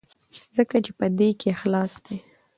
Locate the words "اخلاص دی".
1.55-2.17